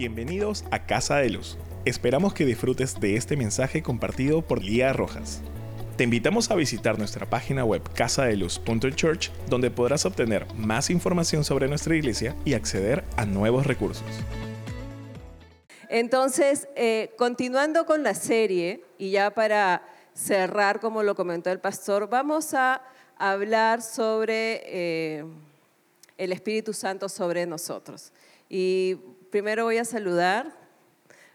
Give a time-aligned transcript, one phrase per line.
[0.00, 1.58] Bienvenidos a Casa de Luz.
[1.84, 5.42] Esperamos que disfrutes de este mensaje compartido por Lía Rojas.
[5.98, 11.94] Te invitamos a visitar nuestra página web casadeluz.church donde podrás obtener más información sobre nuestra
[11.94, 14.06] iglesia y acceder a nuevos recursos.
[15.90, 19.82] Entonces, eh, continuando con la serie, y ya para
[20.14, 22.80] cerrar, como lo comentó el pastor, vamos a
[23.18, 25.24] hablar sobre eh,
[26.16, 28.14] el Espíritu Santo sobre nosotros.
[28.48, 28.96] Y
[29.30, 30.52] primero voy a saludar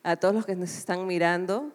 [0.03, 1.71] a todos los que nos están mirando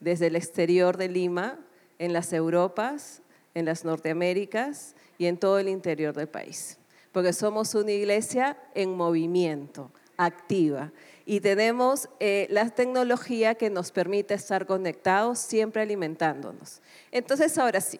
[0.00, 1.58] desde el exterior de Lima,
[1.98, 3.22] en las Europas,
[3.54, 6.78] en las Norteaméricas y en todo el interior del país.
[7.12, 10.92] Porque somos una iglesia en movimiento, activa.
[11.24, 16.82] Y tenemos eh, la tecnología que nos permite estar conectados, siempre alimentándonos.
[17.10, 17.98] Entonces, ahora sí,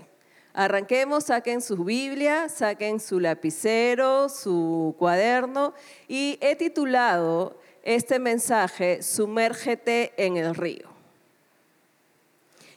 [0.56, 5.74] arranquemos, saquen su Biblia, saquen su lapicero, su cuaderno.
[6.08, 10.88] Y he titulado este mensaje, Sumérgete en el río.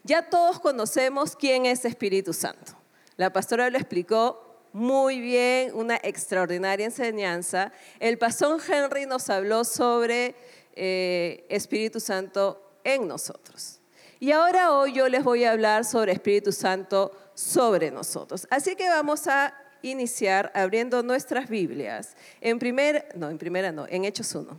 [0.03, 2.73] Ya todos conocemos quién es Espíritu Santo.
[3.15, 7.71] La pastora lo explicó muy bien, una extraordinaria enseñanza.
[7.99, 10.35] El pastor Henry nos habló sobre
[10.75, 13.78] eh, Espíritu Santo en nosotros.
[14.19, 18.45] Y ahora hoy yo les voy a hablar sobre Espíritu Santo sobre nosotros.
[18.49, 22.17] Así que vamos a iniciar abriendo nuestras Biblias.
[22.41, 24.57] En primer, no, en primera no, en Hechos 1.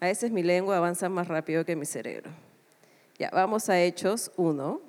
[0.00, 2.30] A veces mi lengua avanza más rápido que mi cerebro.
[3.18, 4.80] Ya, vamos a Hechos 1.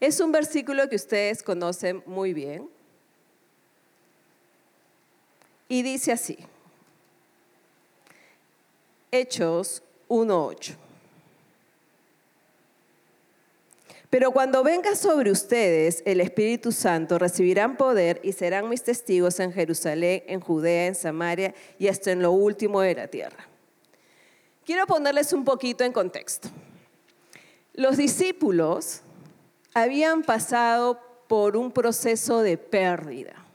[0.00, 2.68] Es un versículo que ustedes conocen muy bien.
[5.68, 6.36] Y dice así.
[9.12, 10.89] Hechos 1.8.
[14.10, 19.52] Pero cuando venga sobre ustedes el Espíritu Santo, recibirán poder y serán mis testigos en
[19.52, 23.46] Jerusalén, en Judea, en Samaria y hasta en lo último de la tierra.
[24.64, 26.48] Quiero ponerles un poquito en contexto.
[27.72, 29.02] Los discípulos
[29.74, 33.46] habían pasado por un proceso de pérdida.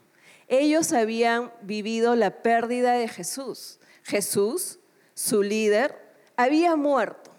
[0.48, 3.78] Ellos habían vivido la pérdida de Jesús.
[4.04, 4.78] Jesús,
[5.12, 5.94] su líder,
[6.36, 7.30] había muerto.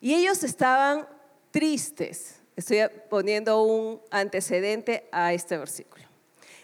[0.00, 1.06] Y ellos estaban
[1.54, 2.40] tristes.
[2.56, 2.78] Estoy
[3.08, 6.04] poniendo un antecedente a este versículo.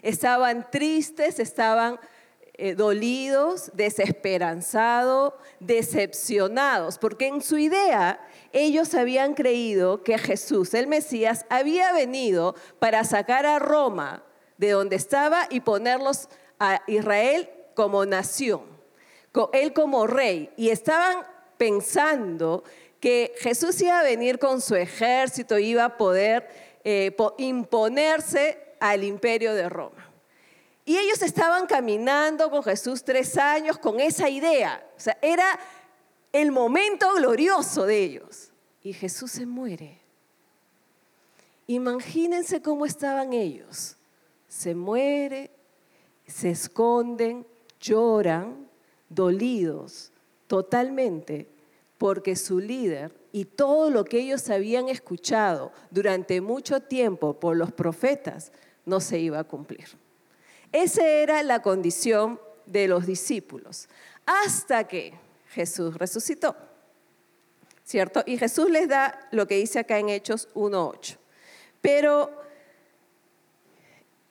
[0.03, 2.01] Estaban tristes, estaban
[2.55, 8.19] eh, dolidos, desesperanzados, decepcionados, porque en su idea
[8.53, 14.25] ellos habían creído que Jesús, el Mesías, había venido para sacar a Roma
[14.59, 16.29] de donde estaba y ponerlos
[16.59, 18.63] a Israel como nación,
[19.53, 20.51] él como rey.
[20.57, 21.25] Y estaban
[21.57, 22.65] pensando
[23.01, 26.49] que Jesús iba a venir con su ejército, iba a poder
[26.85, 30.11] eh, imponerse al imperio de Roma.
[30.85, 34.85] Y ellos estaban caminando con Jesús tres años con esa idea.
[34.97, 35.59] O sea, era
[36.33, 38.51] el momento glorioso de ellos.
[38.83, 39.99] Y Jesús se muere.
[41.67, 43.97] Imagínense cómo estaban ellos.
[44.49, 45.51] Se muere,
[46.27, 47.47] se esconden,
[47.81, 48.69] lloran,
[49.09, 50.11] dolidos
[50.47, 51.47] totalmente,
[52.01, 57.73] porque su líder y todo lo que ellos habían escuchado durante mucho tiempo por los
[57.73, 58.53] profetas
[58.87, 59.87] no se iba a cumplir.
[60.73, 63.87] Esa era la condición de los discípulos,
[64.25, 65.13] hasta que
[65.49, 66.57] Jesús resucitó.
[67.85, 68.23] ¿Cierto?
[68.25, 71.19] Y Jesús les da lo que dice acá en Hechos 1.8.
[71.83, 72.31] Pero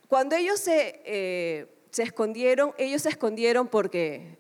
[0.07, 4.38] cuando ellos se, eh, se escondieron, ellos se escondieron porque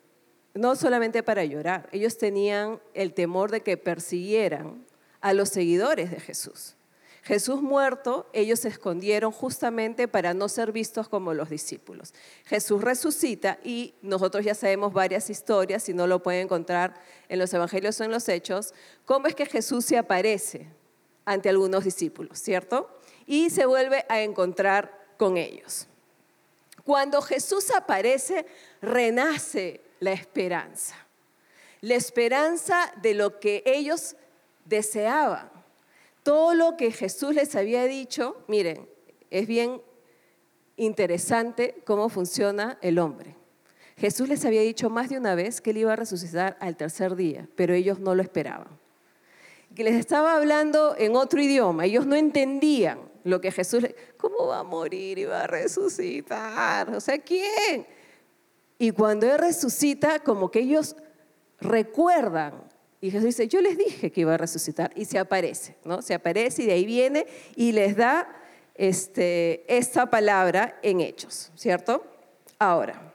[0.53, 4.85] no solamente para llorar, ellos tenían el temor de que persiguieran
[5.21, 6.75] a los seguidores de Jesús.
[7.23, 12.13] Jesús muerto, ellos se escondieron justamente para no ser vistos como los discípulos.
[12.45, 16.95] Jesús resucita y nosotros ya sabemos varias historias, si no lo pueden encontrar
[17.27, 18.73] en los evangelios o en los hechos,
[19.05, 20.67] cómo es que Jesús se aparece
[21.25, 22.89] ante algunos discípulos, ¿cierto?
[23.27, 25.87] Y se vuelve a encontrar con ellos.
[26.83, 28.47] Cuando Jesús aparece,
[28.81, 30.95] renace la esperanza.
[31.81, 34.15] La esperanza de lo que ellos
[34.65, 35.49] deseaban.
[36.23, 38.87] Todo lo que Jesús les había dicho, miren,
[39.29, 39.81] es bien
[40.77, 43.35] interesante cómo funciona el hombre.
[43.97, 47.15] Jesús les había dicho más de una vez que él iba a resucitar al tercer
[47.15, 48.79] día, pero ellos no lo esperaban.
[49.75, 53.85] Que les estaba hablando en otro idioma, ellos no entendían lo que Jesús,
[54.17, 56.89] ¿cómo va a morir y va a resucitar?
[56.95, 57.85] O sea, ¿quién?
[58.79, 60.95] Y cuando Él resucita, como que ellos
[61.59, 62.63] recuerdan.
[62.99, 64.91] Y Jesús dice, yo les dije que iba a resucitar.
[64.95, 66.01] Y se aparece, ¿no?
[66.01, 68.27] Se aparece y de ahí viene y les da
[68.73, 72.03] este, esta palabra en hechos, ¿cierto?
[72.57, 73.09] Ahora,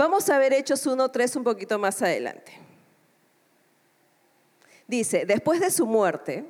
[0.00, 2.52] Vamos a ver Hechos 1.3 un poquito más adelante.
[4.88, 6.46] Dice, después de su muerte,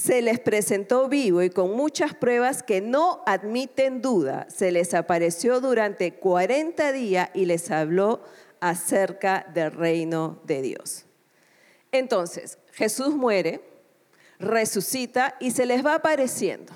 [0.00, 5.60] se les presentó vivo y con muchas pruebas que no admiten duda, se les apareció
[5.60, 8.22] durante 40 días y les habló
[8.60, 11.04] acerca del reino de Dios.
[11.92, 13.60] Entonces, Jesús muere,
[14.38, 16.72] resucita y se les va apareciendo,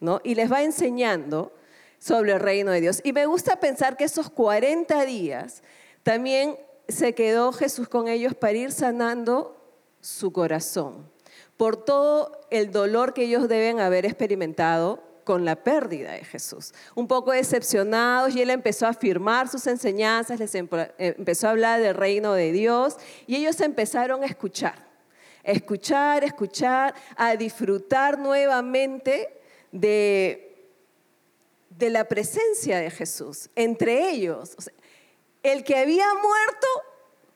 [0.00, 0.20] ¿no?
[0.24, 1.52] Y les va enseñando
[2.00, 3.00] sobre el reino de Dios.
[3.04, 5.62] Y me gusta pensar que esos 40 días
[6.02, 6.56] también
[6.88, 9.56] se quedó Jesús con ellos para ir sanando
[10.00, 11.14] su corazón
[11.56, 16.72] por todo el dolor que ellos deben haber experimentado con la pérdida de Jesús.
[16.94, 20.68] Un poco decepcionados y él empezó a afirmar sus enseñanzas, les eh,
[20.98, 24.86] empezó a hablar del reino de Dios y ellos empezaron a escuchar,
[25.42, 29.40] escuchar, escuchar, a disfrutar nuevamente
[29.72, 30.70] de,
[31.70, 34.56] de la presencia de Jesús entre ellos.
[35.42, 36.66] el que había muerto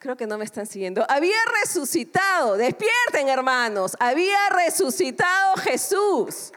[0.01, 6.53] creo que no me están siguiendo, había resucitado, despierten hermanos, había resucitado Jesús.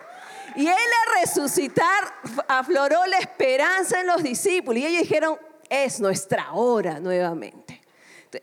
[0.56, 2.14] Y él al resucitar
[2.48, 5.38] afloró la esperanza en los discípulos y ellos dijeron,
[5.70, 7.82] es nuestra hora nuevamente.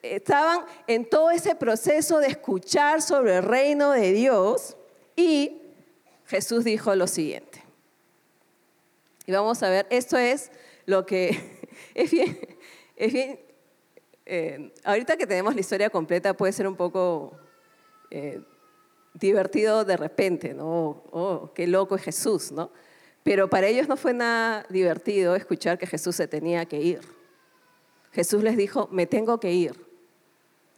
[0.02, 4.76] Estaban en todo ese proceso de escuchar sobre el reino de Dios
[5.16, 5.62] y
[6.26, 7.64] Jesús dijo lo siguiente.
[9.24, 10.50] Y vamos a ver, esto es
[10.84, 11.58] lo que
[11.94, 12.38] es bien,
[12.96, 13.49] es bien
[14.32, 17.36] eh, ahorita que tenemos la historia completa puede ser un poco
[18.12, 18.40] eh,
[19.12, 21.02] divertido de repente, ¿no?
[21.10, 22.70] Oh, qué loco es Jesús, ¿no?
[23.24, 27.00] Pero para ellos no fue nada divertido escuchar que Jesús se tenía que ir.
[28.12, 29.84] Jesús les dijo, me tengo que ir.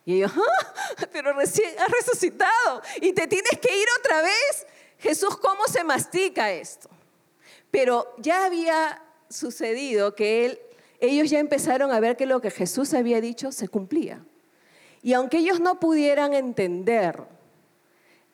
[0.06, 1.06] Y ellos, ¡Ah!
[1.12, 4.66] pero recién has resucitado y te tienes que ir otra vez.
[4.96, 6.88] Jesús, ¿cómo se mastica esto?
[7.70, 10.60] Pero ya había sucedido que él
[11.02, 14.24] ellos ya empezaron a ver que lo que Jesús había dicho se cumplía.
[15.02, 17.24] Y aunque ellos no pudieran entender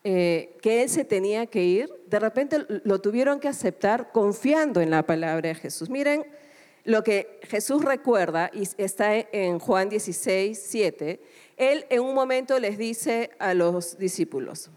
[0.05, 4.91] eh, que Él se tenía que ir, de repente lo tuvieron que aceptar confiando en
[4.91, 5.89] la palabra de Jesús.
[5.89, 6.27] Miren
[6.85, 11.21] lo que Jesús recuerda, y está en Juan 16, 7.
[11.57, 14.71] Él en un momento les dice a los discípulos,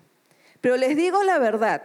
[0.61, 1.83] pero les digo la verdad,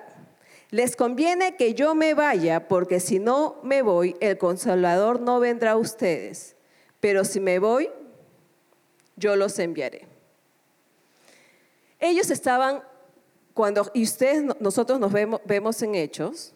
[0.70, 5.72] les conviene que yo me vaya, porque si no me voy, el consolador no vendrá
[5.72, 6.56] a ustedes.
[7.00, 7.88] Pero si me voy,
[9.16, 10.06] yo los enviaré.
[12.00, 12.82] Ellos estaban,
[13.54, 16.52] cuando, y ustedes, nosotros nos vemos, vemos en Hechos,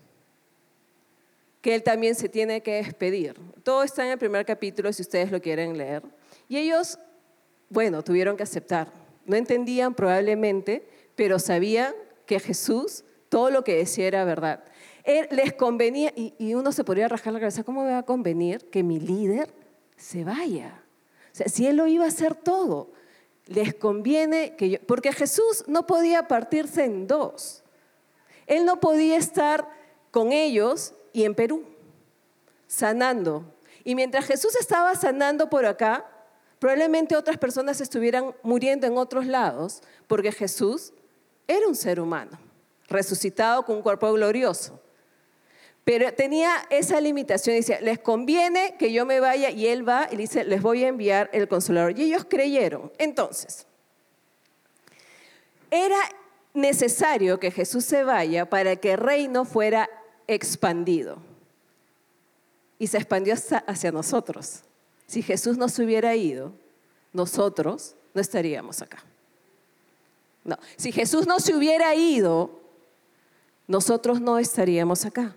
[1.61, 3.37] que él también se tiene que despedir.
[3.63, 6.03] Todo está en el primer capítulo, si ustedes lo quieren leer.
[6.49, 6.99] Y ellos,
[7.69, 8.93] bueno, tuvieron que aceptar.
[9.25, 11.95] No entendían probablemente, pero sabían
[12.27, 14.63] que Jesús todo lo que decía era verdad.
[15.05, 18.69] Él, les convenía, y, uno se podría rajar la cabeza, ¿cómo me va a convenir
[18.69, 19.55] que mi líder
[19.97, 20.83] se vaya?
[21.33, 22.91] O sea, si él lo iba a hacer todo,
[23.47, 27.63] les conviene que yo, porque Jesús no podía partirse en dos.
[28.47, 29.67] Él no podía estar
[30.11, 31.65] con ellos y en Perú,
[32.67, 33.45] sanando.
[33.85, 36.05] Y mientras Jesús estaba sanando por acá,
[36.59, 40.93] probablemente otras personas estuvieran muriendo en otros lados, porque Jesús
[41.47, 42.50] era un ser humano
[42.91, 44.81] resucitado con un cuerpo glorioso.
[45.85, 50.17] Pero tenía esa limitación, decía, les conviene que yo me vaya y él va y
[50.17, 51.99] dice, les voy a enviar el consolador.
[51.99, 52.93] Y ellos creyeron.
[52.99, 53.67] Entonces,
[55.71, 55.99] era
[56.53, 59.89] necesario que Jesús se vaya para que el reino fuera
[60.27, 61.19] expandido.
[62.79, 63.35] Y se expandió
[63.67, 64.61] hacia nosotros.
[65.07, 66.53] Si Jesús no se hubiera ido,
[67.13, 69.03] nosotros no estaríamos acá.
[70.45, 72.60] No, si Jesús no se hubiera ido,
[73.71, 75.37] nosotros no estaríamos acá.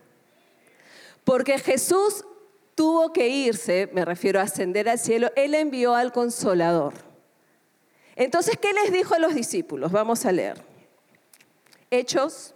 [1.24, 2.26] Porque Jesús
[2.74, 6.94] tuvo que irse, me refiero a ascender al cielo, Él envió al consolador.
[8.16, 9.92] Entonces, ¿qué les dijo a los discípulos?
[9.92, 10.60] Vamos a leer.
[11.92, 12.56] Hechos,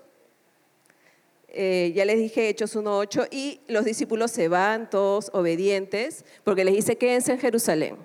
[1.49, 6.73] eh, ya les dije Hechos 1.8, y los discípulos se van todos obedientes, porque les
[6.73, 7.97] dice, quédense en Jerusalén,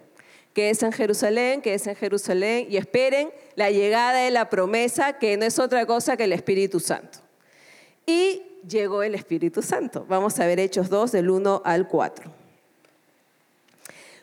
[0.52, 5.46] quédense en Jerusalén, quédense en Jerusalén, y esperen la llegada de la promesa, que no
[5.46, 7.21] es otra cosa que el Espíritu Santo.
[8.12, 10.04] Y llegó el Espíritu Santo.
[10.06, 12.30] Vamos a ver Hechos 2 del 1 al 4.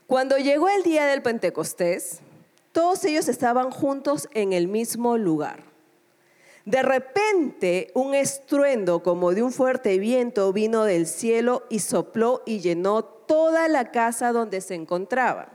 [0.05, 2.19] Cuando llegó el día del Pentecostés,
[2.71, 5.63] todos ellos estaban juntos en el mismo lugar.
[6.65, 12.59] De repente, un estruendo como de un fuerte viento vino del cielo y sopló y
[12.59, 15.49] llenó toda la casa donde se encontraban.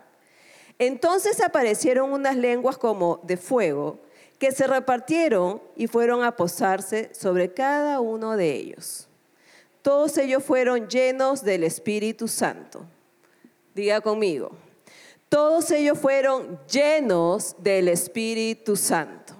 [0.81, 4.01] Entonces aparecieron unas lenguas como de fuego
[4.45, 9.09] que se repartieron y fueron a posarse sobre cada uno de ellos.
[9.81, 12.85] Todos ellos fueron llenos del Espíritu Santo.
[13.75, 14.51] Diga conmigo,
[15.31, 19.33] Todos ellos fueron llenos del Espíritu Santo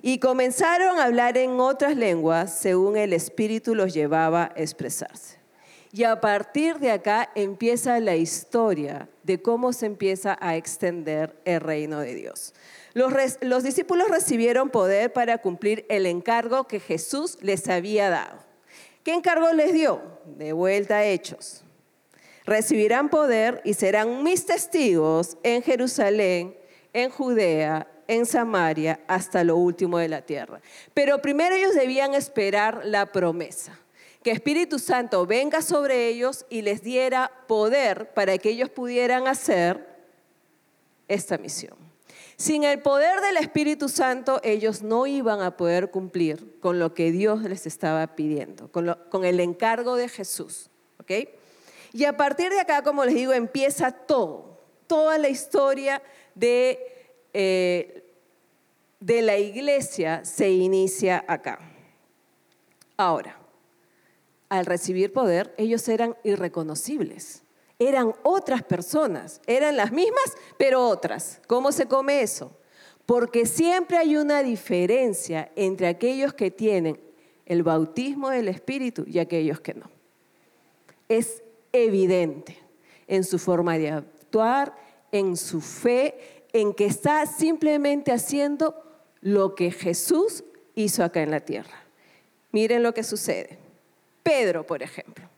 [0.00, 5.36] y comenzaron a hablar en otras lenguas según el Espíritu los llevaba a expresarse.
[5.92, 11.60] Y a partir de acá empieza la historia de cómo se empieza a extender el
[11.60, 12.54] reino de Dios.
[12.96, 13.12] Los,
[13.42, 18.38] los, discípulos recibieron poder para cumplir el encargo que Jesús les había dado.
[19.04, 20.00] ¿Qué encargo les dio?
[20.24, 21.62] De vuelta a Hechos.
[22.46, 26.56] Recibirán poder y serán mis testigos en Jerusalén,
[26.94, 30.62] en Judea, en Samaria, hasta lo último de la tierra.
[30.94, 33.78] Pero primero ellos debían esperar la promesa
[34.22, 39.86] que Espíritu Santo venga sobre ellos y les diera poder para que ellos pudieran hacer
[41.08, 41.85] esta misión.
[42.36, 47.10] Sin el poder del Espíritu Santo, ellos no iban a poder cumplir con lo que
[47.10, 50.68] Dios les estaba pidiendo, con, el encargo de Jesús.
[51.92, 56.02] Y a partir de acá, como les digo, empieza todo, toda la historia
[56.34, 56.78] de,
[57.32, 58.04] eh,
[59.00, 61.58] de la iglesia se inicia acá.
[62.98, 63.38] Ahora,
[64.50, 67.45] al recibir poder, ellos eran irreconocibles.
[67.78, 71.40] Eran otras personas, eran las mismas, pero otras.
[71.46, 72.56] ¿Cómo se come eso?
[73.04, 76.98] Porque siempre hay una diferencia entre aquellos que tienen
[77.44, 79.90] el bautismo del Espíritu y aquellos que no.
[81.08, 81.42] Es
[81.72, 82.58] evidente
[83.06, 84.74] en su forma de actuar,
[85.12, 88.82] en su fe, en que está simplemente haciendo
[89.20, 91.84] lo que Jesús hizo acá en la tierra.
[92.52, 93.58] Miren lo que sucede.
[94.22, 95.28] Pedro, por ejemplo.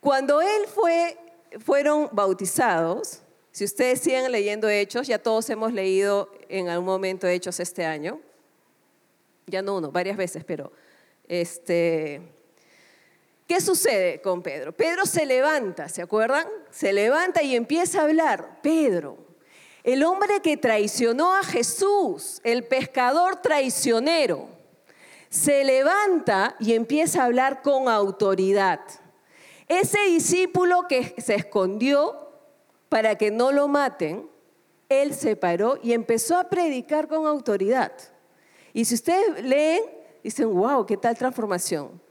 [0.00, 1.16] Cuando él fue,
[1.58, 7.58] fueron bautizados, si ustedes siguen leyendo Hechos, ya todos hemos leído en algún momento Hechos
[7.58, 8.20] este año,
[9.46, 10.72] ya no uno, varias veces, pero
[11.26, 12.22] este,
[13.48, 14.72] ¿qué sucede con Pedro?
[14.72, 16.46] Pedro se levanta, ¿se acuerdan?
[16.70, 18.60] Se levanta y empieza a hablar.
[18.62, 19.18] Pedro,
[19.82, 24.48] el hombre que traicionó a Jesús, el pescador traicionero
[25.28, 28.80] se levanta y empieza a hablar con autoridad.
[29.70, 32.28] Ese discípulo que se escondió
[32.88, 34.28] para que no lo maten,
[34.88, 37.92] él se paró y empezó a predicar con autoridad.
[38.72, 39.84] Y si ustedes leen,
[40.24, 42.02] dicen, wow, qué tal transformación.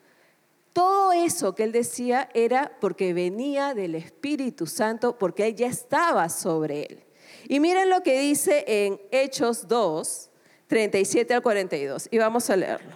[0.71, 6.29] Todo eso que él decía era porque venía del Espíritu Santo, porque él ya estaba
[6.29, 7.03] sobre él.
[7.49, 10.29] Y miren lo que dice en Hechos 2,
[10.67, 12.07] 37 al 42.
[12.09, 12.95] Y vamos a leerlo.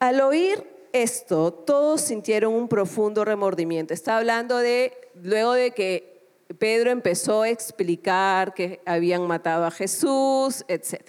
[0.00, 3.94] Al oír esto, todos sintieron un profundo remordimiento.
[3.94, 4.92] Está hablando de,
[5.22, 6.18] luego de que
[6.58, 11.02] Pedro empezó a explicar que habían matado a Jesús, etc.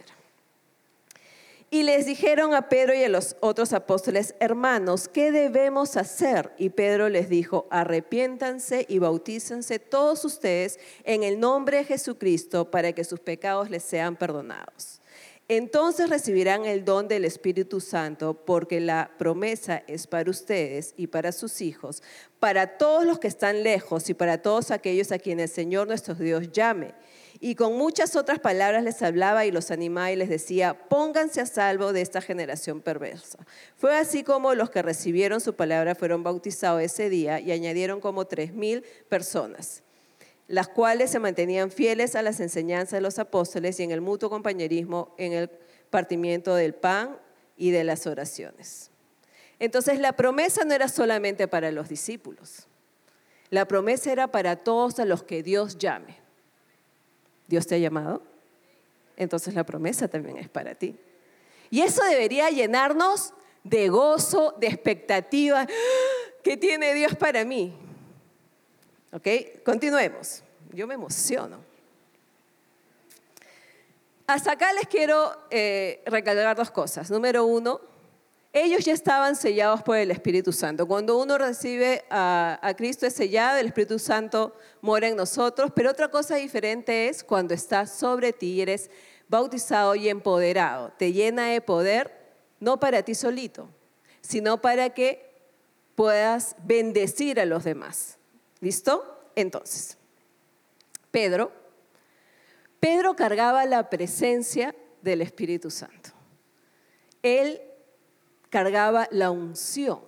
[1.72, 6.52] Y les dijeron a Pedro y a los otros apóstoles, hermanos, ¿qué debemos hacer?
[6.58, 12.94] Y Pedro les dijo, arrepiéntanse y bautícense todos ustedes en el nombre de Jesucristo para
[12.94, 14.99] que sus pecados les sean perdonados
[15.50, 21.32] entonces recibirán el don del Espíritu Santo, porque la promesa es para ustedes y para
[21.32, 22.04] sus hijos,
[22.40, 26.14] para todos los que están lejos y para todos aquellos a quienes el Señor nuestro
[26.14, 26.94] Dios llame.
[27.40, 31.48] Y con muchas otras palabras les hablaba y los animaba y les decía, pónganse a
[31.48, 33.40] salvo de esta generación perversa.
[33.76, 38.28] Fue así como los que recibieron su palabra fueron bautizados ese día y añadieron como
[38.28, 39.82] tres mil personas
[40.50, 44.32] las cuales se mantenían fieles a las enseñanzas de los apóstoles y en el mutuo
[44.32, 45.50] compañerismo en el
[45.92, 47.18] partimiento del pan
[47.56, 48.90] y de las oraciones.
[49.60, 52.68] Entonces la promesa no era solamente para los discípulos,
[53.52, 56.18] la promesa era para todos a los que Dios llame.
[57.48, 58.22] ¿Dios te ha llamado?
[59.18, 60.96] Entonces la promesa también es para ti.
[61.70, 65.68] Y eso debería llenarnos de gozo, de expectativa.
[66.44, 67.76] ¿Qué tiene Dios para mí?
[69.12, 69.28] ¿Ok?
[69.64, 70.44] Continuemos.
[70.72, 71.58] Yo me emociono.
[74.28, 77.10] Hasta acá les quiero eh, recalcar dos cosas.
[77.10, 77.82] Número uno,
[78.54, 80.88] ellos ya estaban sellados por el Espíritu Santo.
[80.88, 85.90] Cuando uno recibe a, a, Cristo es sellado, el Espíritu Santo mora en nosotros, pero
[85.90, 88.92] otra cosa diferente es cuando estás sobre ti y eres
[89.28, 90.92] bautizado y empoderado.
[90.98, 92.14] Te llena de poder,
[92.60, 93.68] no para ti solito,
[94.22, 95.28] sino para que
[95.96, 98.19] puedas bendecir a los demás.
[98.62, 99.04] ¿Listo?
[99.36, 99.98] Entonces,
[101.12, 101.52] Pedro,
[102.80, 106.12] Pedro cargaba la presencia del Espíritu Santo.
[107.24, 107.62] Él
[108.50, 110.02] cargaba la unción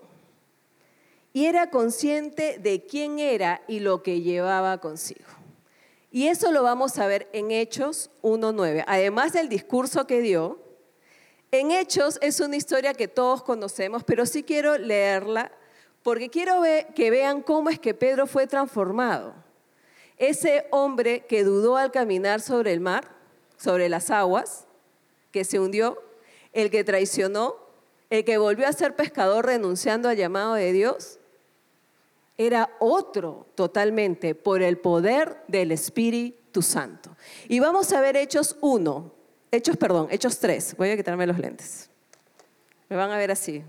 [1.34, 5.30] y era consciente de quién era y lo que llevaba consigo.
[6.12, 8.84] Y eso lo vamos a ver en Hechos 1.9.
[8.86, 10.60] Además del discurso que dio,
[11.52, 15.52] en Hechos es una historia que todos conocemos, pero sí quiero leerla
[16.04, 16.62] porque quiero
[16.96, 19.34] que vean cómo es que Pedro fue transformado.
[20.18, 23.10] ese hombre que dudó al caminar sobre el mar,
[23.58, 24.68] sobre las aguas,
[25.32, 26.00] que se hundió,
[26.54, 27.56] el que traicionó,
[28.12, 31.18] el que volvió a ser pescador renunciando al llamado de Dios,
[32.38, 37.16] era otro totalmente por el poder del Espíritu Santo.
[37.48, 39.14] Y vamos a ver Hechos 1,
[39.52, 40.76] Hechos, perdón, Hechos 3.
[40.78, 41.90] Voy a quitarme los lentes.
[42.90, 43.64] Me van a ver así.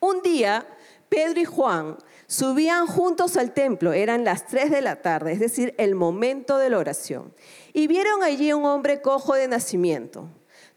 [0.00, 0.66] Un día,
[1.08, 5.74] Pedro y Juan subían juntos al templo, eran las 3 de la tarde, es decir,
[5.78, 7.32] el momento de la oración,
[7.72, 10.28] y vieron allí un hombre cojo de nacimiento.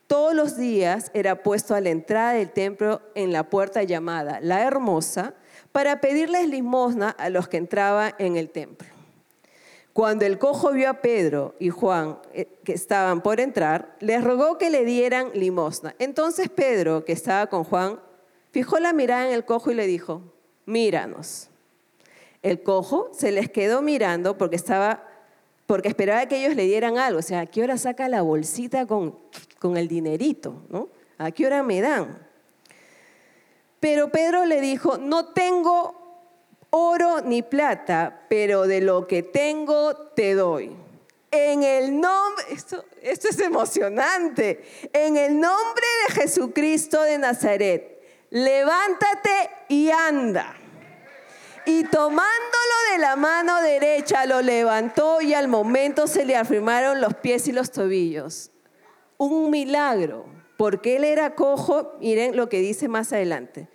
[0.08, 4.62] Todos los días era puesto a la entrada del templo en la puerta llamada La
[4.62, 5.36] Hermosa
[5.72, 8.90] para pedirles limosna a los que entraban en el templo.
[9.94, 14.58] Cuando el cojo vio a Pedro y Juan eh, que estaban por entrar, les rogó
[14.58, 15.96] que le dieran limosna.
[16.00, 18.00] Entonces Pedro, que estaba con Juan,
[18.52, 20.22] fijó la mirada en el cojo y le dijo,
[20.66, 21.50] míranos.
[22.42, 25.08] El cojo se les quedó mirando porque estaba
[25.72, 27.20] porque esperaba que ellos le dieran algo.
[27.20, 29.18] O sea, ¿a qué hora saca la bolsita con,
[29.58, 30.54] con el dinerito?
[30.68, 30.90] ¿no?
[31.18, 32.28] ¿A qué hora me dan?
[33.80, 35.96] Pero Pedro le dijo, no tengo
[36.72, 40.76] oro ni plata, pero de lo que tengo te doy.
[41.32, 48.01] En el nombre, esto, esto es emocionante, en el nombre de Jesucristo de Nazaret,
[48.32, 50.56] levántate y anda.
[51.68, 57.14] Y tomándolo de la mano derecha, lo levantó y al momento se le afirmaron los
[57.14, 58.50] pies y los tobillos.
[59.18, 60.26] Un milagro,
[60.58, 63.70] porque él era cojo, miren lo que dice más adelante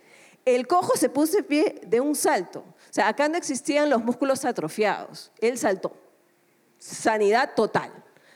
[0.55, 2.59] el cojo se puso en pie de un salto.
[2.59, 5.29] O sea, acá no existían los músculos atrofiados.
[5.39, 5.91] Él saltó.
[6.77, 7.91] Sanidad total.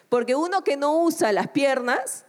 [0.09, 2.25] Porque uno que no usa las piernas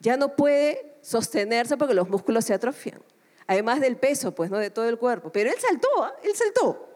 [0.00, 3.00] ya no puede sostenerse porque los músculos se atrofian.
[3.46, 4.58] Además del peso, pues, ¿no?
[4.58, 5.30] De todo el cuerpo.
[5.32, 6.14] Pero él saltó, ¿ah?
[6.22, 6.88] él saltó.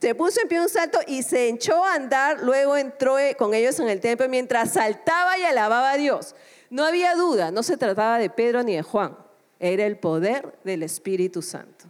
[0.00, 3.52] Se puso en pie un salto y se echó a andar, luego entró eh, con
[3.52, 6.34] ellos en el templo mientras saltaba y alababa a Dios.
[6.70, 9.16] No había duda, no se trataba de Pedro ni de Juan
[9.60, 11.86] era el poder del Espíritu Santo.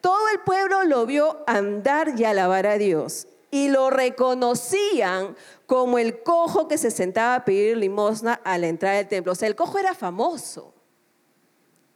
[0.00, 6.22] Todo el pueblo lo vio andar y alabar a Dios y lo reconocían como el
[6.22, 9.32] cojo que se sentaba a pedir limosna a la entrada del templo.
[9.32, 10.73] O sea, el cojo era famoso.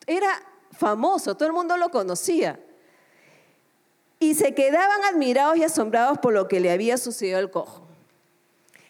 [0.09, 0.43] Era
[0.73, 2.59] famoso, todo el mundo lo conocía.
[4.19, 7.87] Y se quedaban admirados y asombrados por lo que le había sucedido al cojo.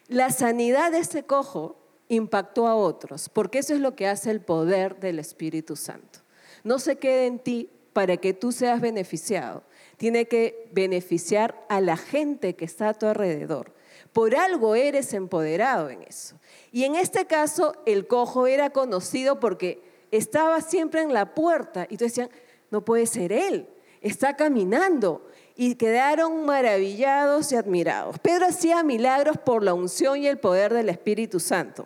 [0.07, 1.76] La sanidad de este cojo
[2.09, 6.20] impactó a otros, porque eso es lo que hace el poder del Espíritu Santo.
[6.64, 9.64] No se quede en ti para que tú seas beneficiado,
[9.96, 13.72] tiene que beneficiar a la gente que está a tu alrededor.
[14.12, 16.37] Por algo eres empoderado en eso.
[16.72, 21.97] Y en este caso, el cojo era conocido porque estaba siempre en la puerta y
[21.97, 22.31] tú decían,
[22.71, 23.68] no puede ser él,
[24.01, 25.27] está caminando.
[25.61, 28.21] Y quedaron maravillados y admirados.
[28.21, 31.85] Pedro hacía milagros por la unción y el poder del Espíritu Santo.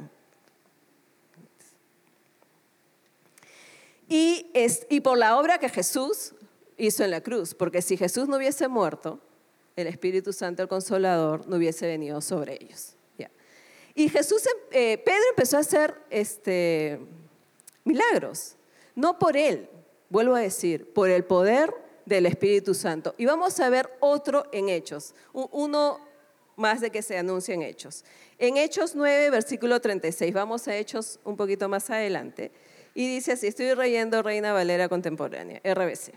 [4.09, 6.35] Y, es, y por la obra que Jesús
[6.77, 9.21] hizo en la cruz, porque si Jesús no hubiese muerto,
[9.75, 12.97] el Espíritu Santo, el Consolador, no hubiese venido sobre ellos.
[13.95, 16.99] Y Jesús, eh, Pedro empezó a hacer este,
[17.85, 18.57] milagros,
[18.95, 19.69] no por él,
[20.09, 21.75] vuelvo a decir, por el poder
[22.07, 23.15] del Espíritu Santo.
[23.19, 26.01] Y vamos a ver otro en Hechos, uno
[26.57, 28.05] más de que se anuncia en Hechos.
[28.39, 32.53] En Hechos 9, versículo 36, vamos a Hechos un poquito más adelante.
[32.95, 36.13] Y dice así, estoy reyendo Reina Valera Contemporánea, RBC.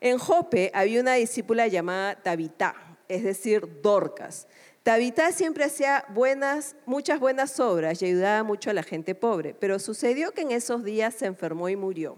[0.00, 4.46] En Jope había una discípula llamada Tabitá, es decir, Dorcas.
[4.86, 9.80] Tabitá siempre hacía buenas, muchas buenas obras y ayudaba mucho a la gente pobre, pero
[9.80, 12.16] sucedió que en esos días se enfermó y murió.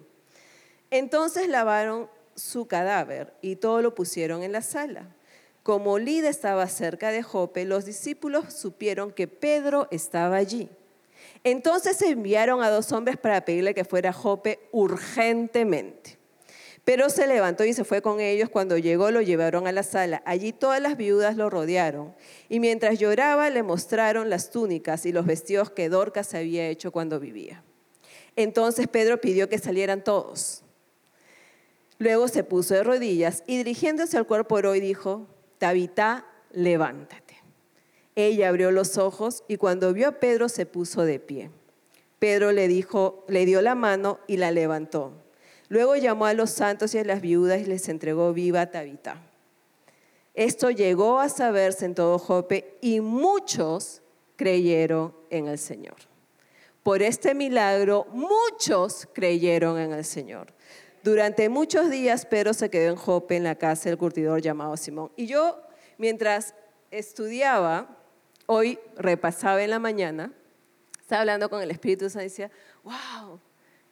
[0.90, 5.16] Entonces lavaron su cadáver y todo lo pusieron en la sala.
[5.62, 10.68] Como Lida estaba cerca de Jope, los discípulos supieron que Pedro estaba allí.
[11.44, 16.17] Entonces enviaron a dos hombres para pedirle que fuera a Jope urgentemente.
[16.88, 18.48] Pero se levantó y se fue con ellos.
[18.48, 20.22] Cuando llegó lo llevaron a la sala.
[20.24, 22.14] Allí todas las viudas lo rodearon.
[22.48, 27.20] Y mientras lloraba le mostraron las túnicas y los vestidos que Dorcas había hecho cuando
[27.20, 27.62] vivía.
[28.36, 30.62] Entonces Pedro pidió que salieran todos.
[31.98, 35.26] Luego se puso de rodillas y dirigiéndose al cuerpo hoy dijo,
[35.58, 37.36] Tabitá, levántate.
[38.14, 41.50] Ella abrió los ojos y cuando vio a Pedro se puso de pie.
[42.18, 45.27] Pedro le dijo, le dio la mano y la levantó.
[45.68, 49.22] Luego llamó a los santos y a las viudas y les entregó viva Tabita.
[50.34, 54.02] Esto llegó a saberse en todo Jope y muchos
[54.36, 55.96] creyeron en el Señor.
[56.82, 60.54] Por este milagro, muchos creyeron en el Señor.
[61.02, 65.10] Durante muchos días Pedro se quedó en Jope en la casa del curtidor llamado Simón.
[65.16, 65.60] Y yo
[65.96, 66.54] mientras
[66.90, 67.96] estudiaba,
[68.46, 70.32] hoy repasaba en la mañana,
[71.00, 72.50] estaba hablando con el Espíritu Santo y decía,
[72.84, 73.40] wow,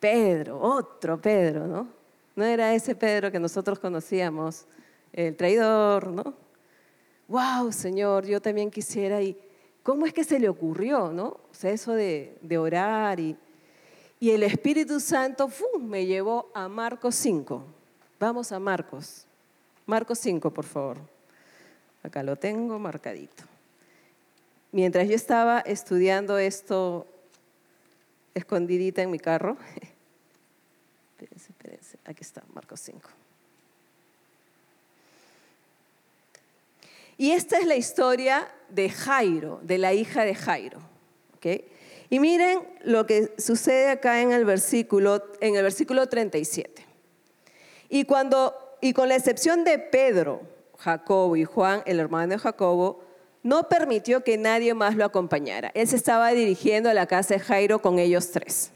[0.00, 1.88] Pedro, otro Pedro, ¿no?
[2.34, 4.66] No era ese Pedro que nosotros conocíamos,
[5.12, 6.34] el traidor, ¿no?
[7.28, 9.36] Wow, Señor, yo también quisiera y
[9.82, 11.28] ¿cómo es que se le ocurrió, no?
[11.28, 13.36] O sea, eso de, orar y,
[14.20, 15.48] y el Espíritu Santo
[15.80, 17.64] me llevó a Marcos 5.
[18.20, 19.26] Vamos a Marcos.
[19.86, 20.98] Marcos 5, por favor.
[22.02, 23.44] Acá lo tengo marcadito.
[24.72, 27.06] Mientras yo estaba estudiando esto
[28.36, 29.56] escondidita en mi carro,
[31.18, 33.08] espérense, espérense, aquí está, Marcos 5.
[37.18, 40.80] Y esta es la historia de Jairo, de la hija de Jairo.
[42.08, 46.84] Y miren lo que sucede acá en el versículo, en el versículo 37.
[47.88, 50.42] Y, cuando, y con la excepción de Pedro,
[50.78, 53.05] Jacobo y Juan, el hermano de Jacobo,
[53.46, 55.70] no permitió que nadie más lo acompañara.
[55.74, 58.72] Él se estaba dirigiendo a la casa de Jairo con ellos tres.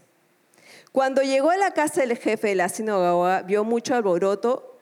[0.93, 4.79] Cuando llegó a la casa del jefe de la sinagoga, vio mucho alboroto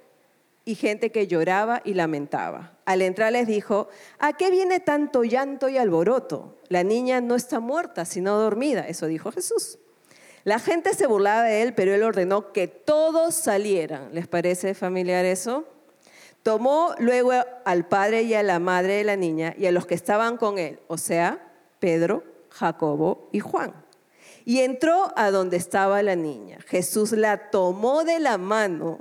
[0.63, 2.77] y gente que lloraba y lamentaba.
[2.85, 6.59] Al entrar les dijo, ¿a qué viene tanto llanto y alboroto?
[6.67, 8.87] La niña no está muerta, sino dormida.
[8.87, 9.79] Eso dijo Jesús.
[10.43, 14.13] La gente se burlaba de él, pero él ordenó que todos salieran.
[14.13, 15.65] ¿Les parece familiar eso?
[16.43, 17.33] Tomó luego
[17.65, 20.57] al padre y a la madre de la niña y a los que estaban con
[20.57, 21.39] él, o sea,
[21.79, 23.73] Pedro, Jacobo y Juan.
[24.45, 26.59] Y entró a donde estaba la niña.
[26.67, 28.99] Jesús la tomó de la mano.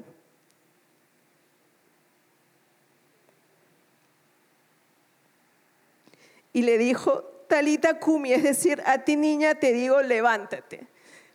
[6.53, 10.87] Y le dijo, Talita Kumi, es decir, a ti niña te digo, levántate.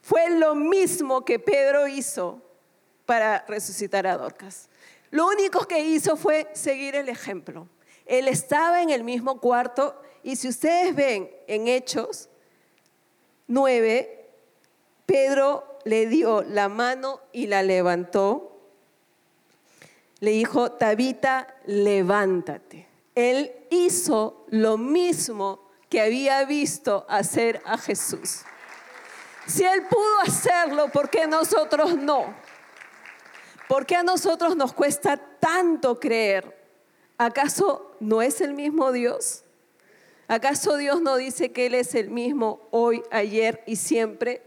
[0.02, 2.42] Fue lo mismo que Pedro hizo
[3.06, 4.70] para resucitar a Dorcas.
[5.13, 7.69] Lo único que hizo fue seguir el ejemplo.
[8.08, 12.30] Él estaba en el mismo cuarto y si ustedes ven en Hechos
[13.45, 14.26] 9,
[15.06, 18.60] Pedro le dio la mano y la levantó.
[20.19, 22.88] Le dijo, Tabita, levántate.
[23.13, 28.41] Él hizo lo mismo que había visto hacer a Jesús.
[29.45, 32.34] Si Él pudo hacerlo, ¿por qué nosotros no?
[33.67, 36.63] ¿Por qué a nosotros nos cuesta tanto creer?
[37.17, 39.43] ¿Acaso no es el mismo Dios?
[40.28, 44.43] ¿Acaso Dios no dice que Él es el mismo hoy, ayer y siempre?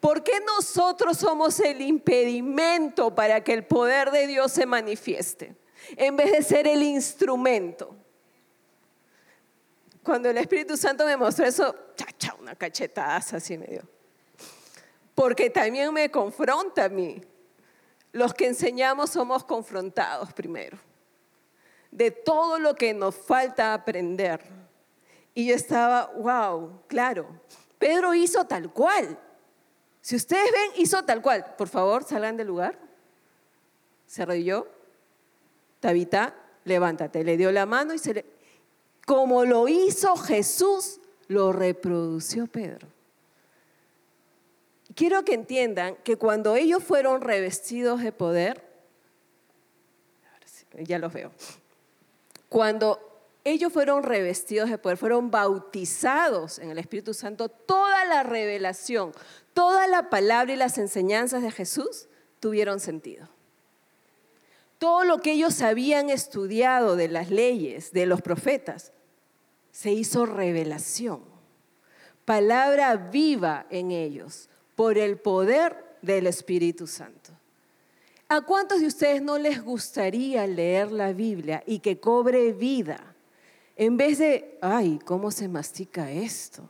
[0.00, 5.56] ¿Por qué nosotros somos el impedimento para que el poder de Dios se manifieste?
[5.96, 7.94] En vez de ser el instrumento.
[10.02, 13.82] Cuando el Espíritu Santo me mostró eso, chacha, una cachetada así me dio.
[15.14, 17.20] Porque también me confronta a mí
[18.18, 20.78] los que enseñamos somos confrontados primero
[21.90, 24.40] de todo lo que nos falta aprender.
[25.34, 27.26] Y yo estaba, wow, claro,
[27.78, 29.18] Pedro hizo tal cual.
[30.00, 31.54] Si ustedes ven, hizo tal cual.
[31.56, 32.78] Por favor, salgan del lugar.
[34.06, 34.66] Se arrodilló.
[35.80, 37.24] Tabita, levántate.
[37.24, 38.26] Le dio la mano y se le...
[39.06, 42.97] Como lo hizo Jesús, lo reprodució Pedro
[44.98, 48.64] quiero que entiendan que cuando ellos fueron revestidos de poder,
[50.80, 51.30] ya los veo,
[52.48, 52.98] cuando
[53.44, 59.12] ellos fueron revestidos de poder, fueron bautizados en el Espíritu Santo, toda la revelación,
[59.54, 62.08] toda la palabra y las enseñanzas de Jesús
[62.40, 63.28] tuvieron sentido.
[64.78, 68.92] Todo lo que ellos habían estudiado de las leyes, de los profetas,
[69.70, 71.22] se hizo revelación.
[72.24, 74.48] Palabra viva en ellos
[74.78, 77.32] por el poder del Espíritu Santo.
[78.28, 83.16] ¿A cuántos de ustedes no les gustaría leer la Biblia y que cobre vida?
[83.74, 86.62] En vez de, ay, ¿cómo se mastica esto?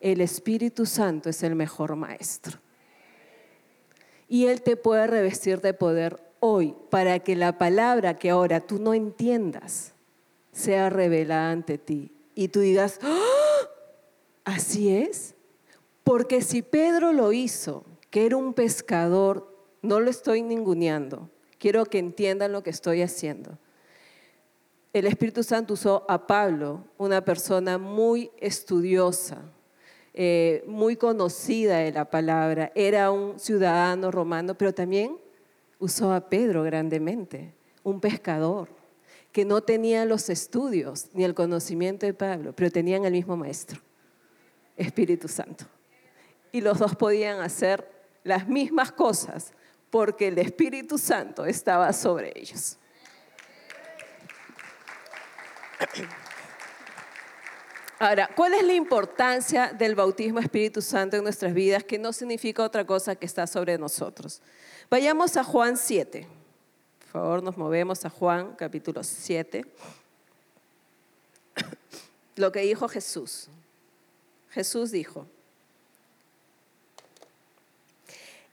[0.00, 2.58] El Espíritu Santo es el mejor maestro.
[4.30, 8.78] Y Él te puede revestir de poder hoy para que la palabra que ahora tú
[8.78, 9.92] no entiendas
[10.52, 12.12] sea revelada ante ti.
[12.34, 13.68] Y tú digas, ¡Ah!
[14.44, 15.34] ¿así es?
[16.04, 21.98] Porque si Pedro lo hizo, que era un pescador, no lo estoy ninguneando, quiero que
[21.98, 23.58] entiendan lo que estoy haciendo.
[24.92, 29.42] El Espíritu Santo usó a Pablo, una persona muy estudiosa,
[30.12, 35.16] eh, muy conocida de la palabra, era un ciudadano romano, pero también
[35.78, 38.68] usó a Pedro grandemente, un pescador,
[39.30, 43.80] que no tenía los estudios ni el conocimiento de Pablo, pero tenían el mismo maestro,
[44.76, 45.64] Espíritu Santo
[46.52, 47.90] y los dos podían hacer
[48.22, 49.52] las mismas cosas
[49.90, 52.78] porque el Espíritu Santo estaba sobre ellos.
[57.98, 61.84] Ahora, ¿cuál es la importancia del bautismo Espíritu Santo en nuestras vidas?
[61.84, 64.42] Que no significa otra cosa que está sobre nosotros.
[64.90, 66.26] Vayamos a Juan 7.
[66.98, 69.64] Por favor, nos movemos a Juan capítulo 7.
[72.36, 73.48] Lo que dijo Jesús.
[74.50, 75.26] Jesús dijo,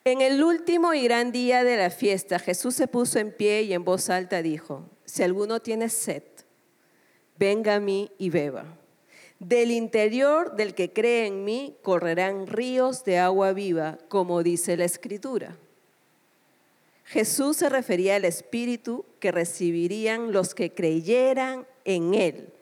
[0.06, 3.74] en el último y gran día de la fiesta, Jesús se puso en pie y
[3.74, 6.24] en voz alta dijo, si alguno tiene sed,
[7.38, 8.66] venga a mí y beba.
[9.40, 14.86] Del interior del que cree en mí correrán ríos de agua viva, como dice la
[14.86, 15.58] Escritura.
[17.06, 22.54] Jesús se refería al Espíritu que recibirían los que creyeran en Él.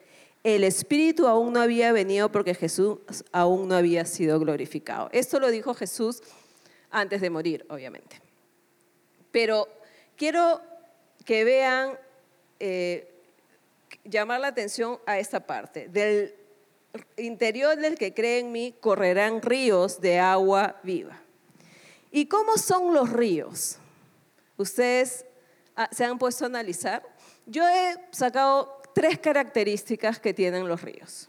[0.44, 2.98] El Espíritu aún no había venido porque Jesús
[3.32, 5.10] aún no había sido glorificado.
[5.12, 6.22] Esto lo dijo Jesús
[6.90, 8.20] antes de morir, obviamente.
[9.30, 9.68] Pero
[10.16, 10.60] quiero
[11.24, 11.98] que vean,
[12.60, 13.08] eh,
[14.04, 15.88] llamar la atención a esta parte.
[15.88, 16.34] Del
[17.16, 21.20] interior del que cree en mí correrán ríos de agua viva.
[22.10, 23.76] ¿Y cómo son los ríos?
[24.56, 25.26] Ustedes
[25.76, 27.02] ah, se han puesto a analizar.
[27.46, 31.28] Yo he sacado tres características que tienen los ríos.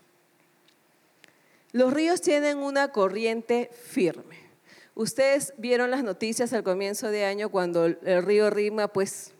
[1.72, 4.48] Los ríos tienen una corriente firme.
[4.99, 9.33] Ustedes vieron las noticias al comienzo de año cuando el río Rima, pues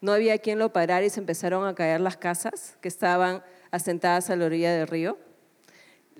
[0.00, 4.30] no había quien lo parara y se empezaron a caer las casas que estaban asentadas
[4.30, 5.18] a la orilla del río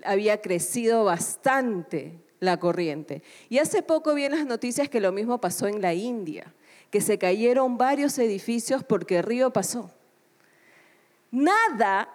[0.03, 3.23] había crecido bastante la corriente.
[3.47, 6.53] Y hace poco vi las noticias que lo mismo pasó en la India,
[6.91, 9.89] que se cayeron varios edificios porque el río pasó.
[11.31, 12.09] Nada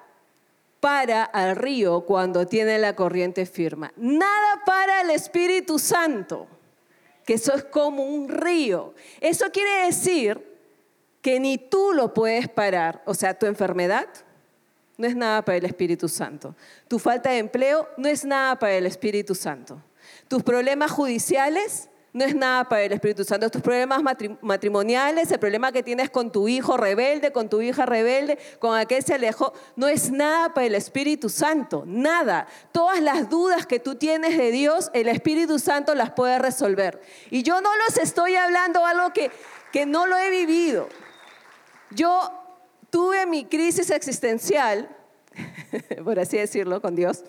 [0.85, 3.90] para al río cuando tiene la corriente firma.
[3.97, 6.47] Nada para el Espíritu Santo,
[7.25, 8.92] que eso es como un río.
[9.18, 10.47] Eso quiere decir
[11.23, 14.09] que ni tú lo puedes parar, o sea, tu enfermedad,
[14.99, 16.55] no es nada para el Espíritu Santo.
[16.87, 19.83] Tu falta de empleo no es nada para el Espíritu Santo.
[20.29, 23.50] Tus problemas judiciales no es nada para el Espíritu Santo.
[23.50, 24.00] Tus problemas
[24.40, 29.03] matrimoniales, el problema que tienes con tu hijo rebelde, con tu hija rebelde, con aquel
[29.03, 31.83] se alejó, no es nada para el Espíritu Santo.
[31.85, 32.46] Nada.
[32.70, 37.00] Todas las dudas que tú tienes de Dios, el Espíritu Santo las puede resolver.
[37.31, 39.33] Y yo no los estoy hablando algo que,
[39.72, 40.88] que no lo he vivido.
[41.90, 42.31] Yo
[42.90, 44.88] tuve mi crisis existencial,
[46.05, 47.24] por así decirlo, con Dios,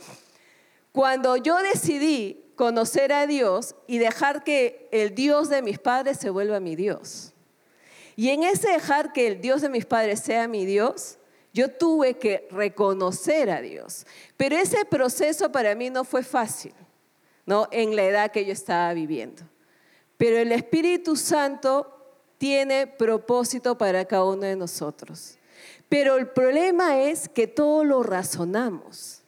[0.92, 6.30] cuando yo decidí conocer a Dios y dejar que el Dios de mis padres se
[6.30, 7.34] vuelva mi Dios.
[8.16, 11.18] Y en ese dejar que el Dios de mis padres sea mi Dios,
[11.54, 14.06] yo tuve que reconocer a Dios.
[14.38, 16.74] Pero ese proceso para mí no fue fácil,
[17.46, 17.68] ¿no?
[17.72, 19.44] En la edad que yo estaba viviendo.
[20.18, 21.92] Pero el Espíritu Santo
[22.38, 25.38] tiene propósito para cada uno de nosotros.
[25.90, 29.25] Pero el problema es que todo lo razonamos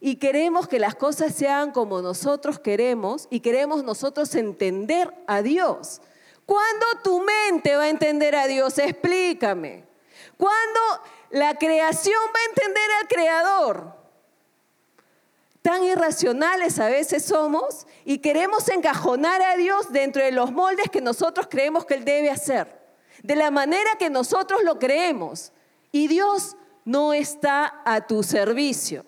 [0.00, 6.00] y queremos que las cosas sean como nosotros queremos y queremos nosotros entender a Dios.
[6.46, 8.78] ¿Cuándo tu mente va a entender a Dios?
[8.78, 9.84] Explícame.
[10.36, 10.80] ¿Cuándo
[11.30, 13.98] la creación va a entender al Creador?
[15.62, 21.00] Tan irracionales a veces somos y queremos encajonar a Dios dentro de los moldes que
[21.00, 22.80] nosotros creemos que Él debe hacer,
[23.22, 25.52] de la manera que nosotros lo creemos.
[25.90, 29.04] Y Dios no está a tu servicio.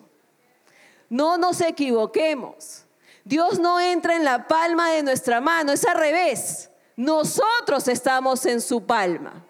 [1.11, 2.85] No nos equivoquemos.
[3.25, 6.69] Dios no entra en la palma de nuestra mano, es al revés.
[6.95, 9.45] Nosotros estamos en su palma.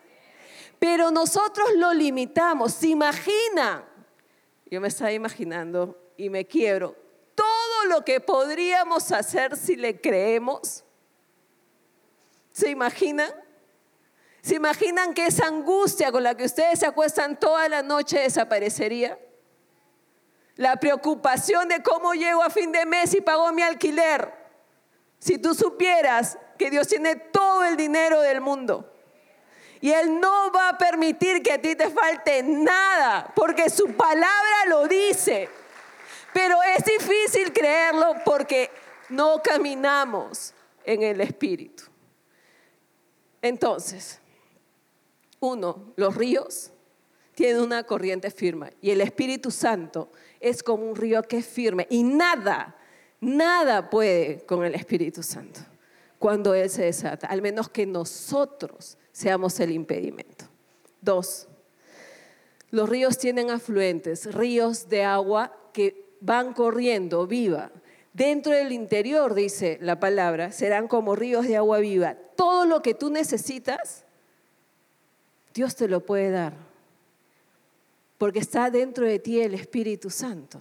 [0.79, 2.73] Pero nosotros lo limitamos.
[2.73, 3.87] ¿Se imagina?
[4.71, 6.95] Yo me estaba imaginando y me quiebro.
[7.35, 10.83] Todo lo que podríamos hacer si le creemos.
[12.51, 13.31] ¿Se imaginan?
[14.41, 19.19] ¿Se imaginan que esa angustia con la que ustedes se acuestan toda la noche desaparecería?
[20.61, 24.31] La preocupación de cómo llego a fin de mes y pago mi alquiler.
[25.17, 28.93] Si tú supieras que Dios tiene todo el dinero del mundo
[29.81, 34.65] y Él no va a permitir que a ti te falte nada, porque su palabra
[34.67, 35.49] lo dice.
[36.31, 38.69] Pero es difícil creerlo porque
[39.09, 41.85] no caminamos en el Espíritu.
[43.41, 44.19] Entonces,
[45.39, 46.71] uno, los ríos
[47.33, 51.87] tienen una corriente firme y el Espíritu Santo es como un río que es firme
[51.89, 52.75] y nada,
[53.19, 55.61] nada puede con el Espíritu Santo
[56.19, 60.45] cuando Él se desata, al menos que nosotros seamos el impedimento.
[61.01, 61.47] Dos,
[62.69, 67.71] los ríos tienen afluentes, ríos de agua que van corriendo viva.
[68.13, 72.15] Dentro del interior, dice la palabra, serán como ríos de agua viva.
[72.35, 74.05] Todo lo que tú necesitas
[75.53, 76.53] Dios te lo puede dar.
[78.21, 80.59] Porque está dentro de ti el Espíritu Santo.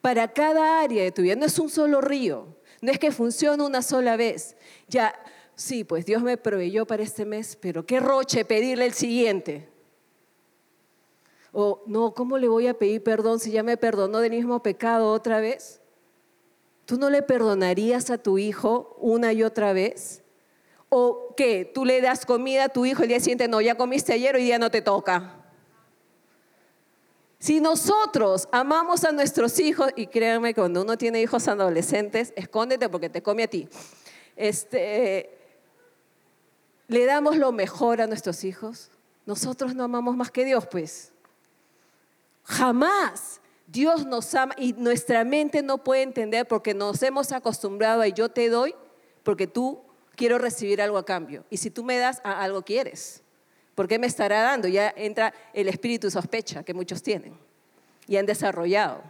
[0.00, 2.46] Para cada área de tu vida, no es un solo río,
[2.80, 4.54] no es que funcione una sola vez.
[4.86, 5.12] Ya,
[5.56, 9.68] sí, pues Dios me proveyó para este mes, pero qué roche pedirle el siguiente.
[11.50, 15.10] O no, ¿cómo le voy a pedir perdón si ya me perdonó del mismo pecado
[15.10, 15.80] otra vez?
[16.84, 20.22] ¿Tú no le perdonarías a tu hijo una y otra vez?
[20.88, 21.64] ¿O qué?
[21.64, 23.48] ¿Tú le das comida a tu hijo el día siguiente?
[23.48, 25.41] No, ya comiste ayer, hoy día no te toca.
[27.42, 33.08] Si nosotros amamos a nuestros hijos, y créanme, cuando uno tiene hijos adolescentes, escóndete porque
[33.08, 33.68] te come a ti.
[34.36, 35.28] Este,
[36.86, 38.92] le damos lo mejor a nuestros hijos.
[39.26, 41.10] Nosotros no amamos más que Dios, pues.
[42.44, 43.40] Jamás.
[43.66, 48.28] Dios nos ama y nuestra mente no puede entender porque nos hemos acostumbrado a yo
[48.28, 48.72] te doy
[49.24, 49.82] porque tú
[50.14, 51.44] quiero recibir algo a cambio.
[51.50, 53.21] Y si tú me das, algo quieres.
[53.74, 54.68] ¿Por qué me estará dando?
[54.68, 57.36] Ya entra el espíritu sospecha que muchos tienen
[58.06, 59.02] y han desarrollado.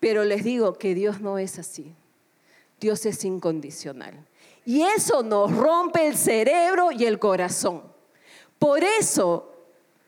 [0.00, 1.94] Pero les digo que Dios no es así.
[2.80, 4.14] Dios es incondicional.
[4.64, 7.82] Y eso nos rompe el cerebro y el corazón.
[8.58, 9.54] Por eso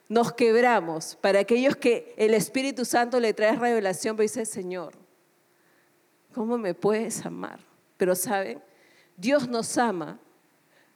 [0.08, 4.94] nos quebramos para aquellos que el Espíritu Santo le trae revelación, pero dice, Señor,
[6.34, 7.60] ¿cómo me puedes amar?
[7.96, 8.62] Pero saben,
[9.16, 10.18] Dios nos ama,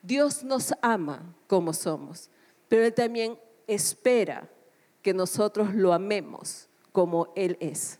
[0.02, 2.28] Dios nos ama como somos,
[2.68, 4.48] pero Él también espera
[5.02, 7.98] que nosotros lo amemos como Él es.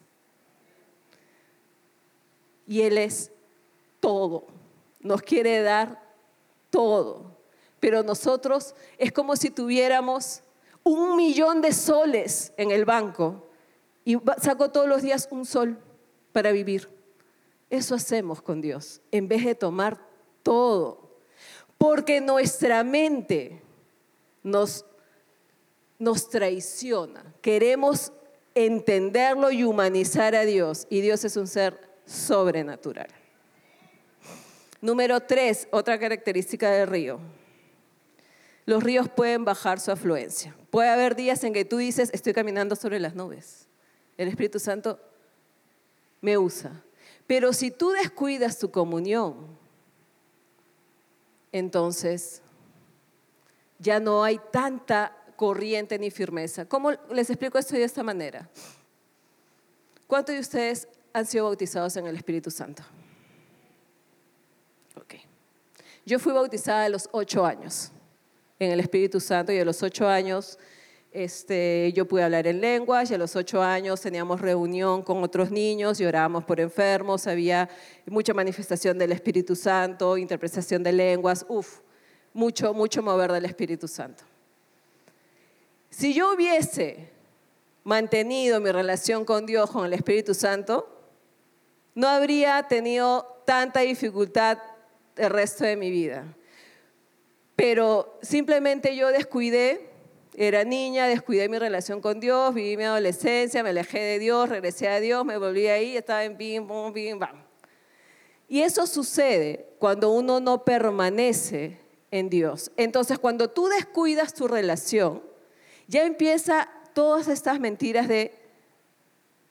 [2.67, 3.31] Y Él es
[4.01, 4.47] todo,
[5.01, 6.03] nos quiere dar
[6.71, 7.37] todo,
[7.81, 10.43] pero nosotros es como si tuviéramos
[10.83, 13.47] un millón de soles en el banco
[14.05, 15.79] y saco todos los días un sol
[16.33, 16.89] para vivir.
[17.71, 19.99] Eso hacemos con Dios, en vez de tomar
[20.43, 21.19] todo.
[21.79, 23.64] Porque nuestra mente
[24.45, 24.87] nos,
[25.99, 27.35] nos traiciona.
[27.43, 28.13] Queremos
[28.55, 30.87] entenderlo y humanizar a Dios.
[30.89, 31.77] Y Dios es un ser
[32.07, 33.09] sobrenatural.
[34.81, 37.19] Número tres, otra característica del río
[38.67, 40.57] los ríos pueden bajar su afluencia.
[40.71, 43.67] Puede haber días en que tú dices, estoy caminando sobre las nubes.
[44.17, 44.99] El Espíritu Santo
[46.21, 46.83] me usa.
[47.27, 49.59] Pero si tú descuidas tu comunión,
[51.53, 52.43] entonces
[53.79, 56.67] ya no hay tanta corriente ni firmeza.
[56.67, 58.49] ¿Cómo les explico esto de esta manera?
[60.07, 62.83] ¿Cuántos de ustedes han sido bautizados en el Espíritu Santo?
[64.97, 65.15] Ok.
[66.05, 67.91] Yo fui bautizada a los ocho años
[68.59, 70.59] en el Espíritu Santo y a los ocho años
[71.15, 75.53] este, yo pude hablar en lenguas y a los ocho años teníamos reunión con otros
[75.53, 77.71] niños y orábamos por enfermos, había
[78.07, 81.79] mucha manifestación del Espíritu Santo, interpretación de lenguas, uff,
[82.35, 84.25] mucho, mucho mover del Espíritu Santo.
[85.89, 87.09] Si yo hubiese
[87.85, 90.89] mantenido mi relación con Dios, con el Espíritu Santo,
[91.95, 94.59] no habría tenido tanta dificultad
[95.17, 96.25] el resto de mi vida.
[97.55, 99.91] Pero simplemente yo descuidé,
[100.37, 104.89] era niña, descuidé mi relación con Dios, viví mi adolescencia, me alejé de Dios, regresé
[104.89, 107.45] a Dios, me volví ahí, estaba en bim, bum, bim, bam.
[108.49, 111.84] Y eso sucede cuando uno no permanece
[112.77, 115.23] Entonces, cuando tú descuidas tu relación,
[115.89, 118.35] ya empieza todas estas mentiras de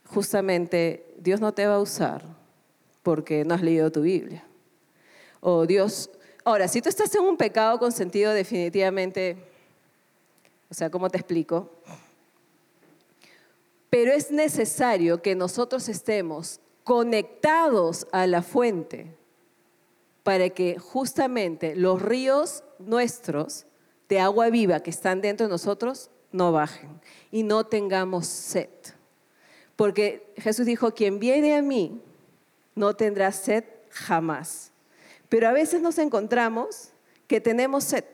[0.05, 2.23] justamente Dios no te va a usar
[3.01, 4.45] porque no has leído tu Biblia.
[5.41, 6.09] O Dios
[6.45, 9.37] Ahora, si tú estás en un pecado consentido, definitivamente,
[10.69, 11.71] o sea, ¿cómo te explico?
[13.89, 19.15] Pero es necesario que nosotros estemos conectados a la fuente
[20.23, 23.65] para que justamente los ríos nuestros
[24.09, 26.99] de agua viva que están dentro de nosotros no bajen
[27.31, 28.69] y no tengamos sed.
[29.75, 32.01] Porque Jesús dijo, quien viene a mí
[32.75, 34.71] no tendrá sed jamás.
[35.29, 36.89] Pero a veces nos encontramos
[37.27, 38.05] que tenemos sed.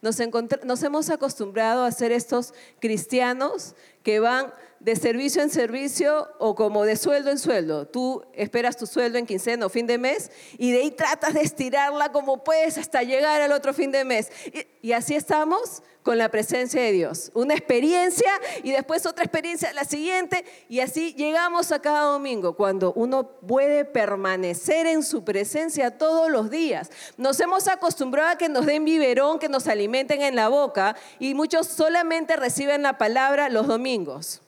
[0.00, 6.84] Nos, hemos acostumbrado a ser estos cristianos que van de servicio en servicio o como
[6.84, 7.86] de sueldo en sueldo.
[7.86, 11.40] Tú esperas tu sueldo en quincena o fin de mes y de ahí tratas de
[11.40, 14.30] estirarla como puedes hasta llegar al otro fin de mes.
[14.52, 17.30] Y, y así estamos con la presencia de Dios.
[17.34, 18.30] Una experiencia
[18.62, 23.84] y después otra experiencia la siguiente y así llegamos a cada domingo cuando uno puede
[23.84, 26.90] permanecer en su presencia todos los días.
[27.16, 31.34] Nos hemos acostumbrado a que nos den biberón, que nos alimenten en la boca y
[31.34, 34.40] muchos solamente reciben la palabra los domingos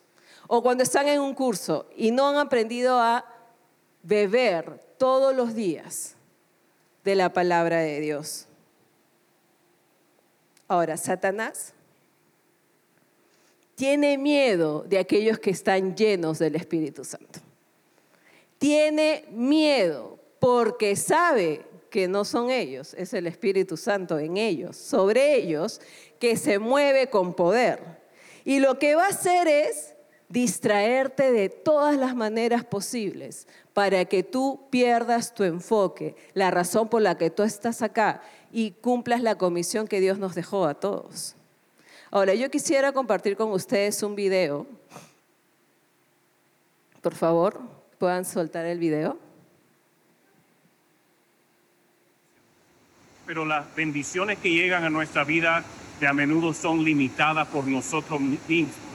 [0.52, 3.24] o cuando están en un curso y no han aprendido a
[4.02, 6.16] beber todos los días
[7.04, 8.46] de la palabra de Dios.
[10.66, 11.72] Ahora, Satanás
[13.76, 17.38] tiene miedo de aquellos que están llenos del Espíritu Santo.
[18.58, 25.36] Tiene miedo porque sabe que no son ellos, es el Espíritu Santo en ellos, sobre
[25.36, 25.80] ellos,
[26.18, 28.00] que se mueve con poder.
[28.44, 29.94] Y lo que va a hacer es
[30.30, 37.02] distraerte de todas las maneras posibles para que tú pierdas tu enfoque, la razón por
[37.02, 38.22] la que tú estás acá
[38.52, 41.34] y cumplas la comisión que Dios nos dejó a todos.
[42.12, 44.66] Ahora, yo quisiera compartir con ustedes un video.
[47.02, 47.60] Por favor,
[47.98, 49.18] puedan soltar el video.
[53.26, 55.64] Pero las bendiciones que llegan a nuestra vida
[55.98, 58.90] de a menudo son limitadas por nosotros mismos.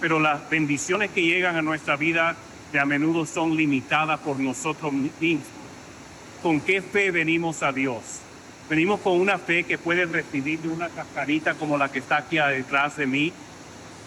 [0.00, 2.36] Pero las bendiciones que llegan a nuestra vida
[2.72, 5.46] de a menudo son limitadas por nosotros mismos.
[6.42, 8.20] ¿Con qué fe venimos a Dios?
[8.68, 12.36] Venimos con una fe que puede recibir de una cascarita como la que está aquí
[12.36, 13.32] detrás de mí,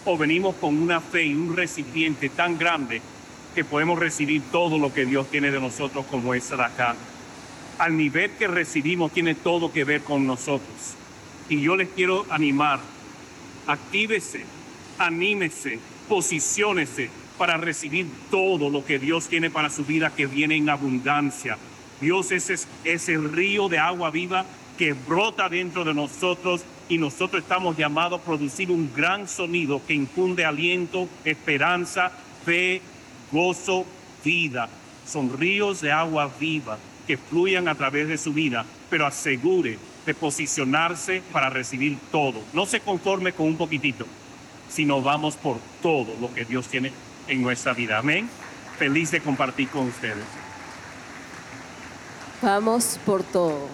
[0.05, 3.01] o venimos con una fe y un recipiente tan grande
[3.55, 6.95] que podemos recibir todo lo que Dios tiene de nosotros como es acá.
[7.77, 10.95] Al nivel que recibimos tiene todo que ver con nosotros.
[11.47, 12.79] Y yo les quiero animar,
[13.65, 14.45] actívese,
[14.99, 20.69] anímese, posiciónese para recibir todo lo que Dios tiene para su vida que viene en
[20.69, 21.57] abundancia.
[22.01, 24.45] Dios es ese río de agua viva
[24.77, 29.93] que brota dentro de nosotros y nosotros estamos llamados a producir un gran sonido que
[29.93, 32.11] infunde aliento, esperanza,
[32.45, 32.81] fe,
[33.31, 33.85] gozo,
[34.23, 34.69] vida.
[35.05, 36.77] Son ríos de agua viva
[37.07, 42.41] que fluyan a través de su vida, pero asegure de posicionarse para recibir todo.
[42.53, 44.05] No se conforme con un poquitito,
[44.69, 46.91] sino vamos por todo lo que Dios tiene
[47.27, 47.97] en nuestra vida.
[47.97, 48.29] Amén.
[48.77, 50.23] Feliz de compartir con ustedes.
[52.41, 53.67] Vamos por todo.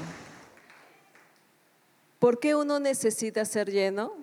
[2.18, 4.14] ¿Por qué uno necesita ser lleno?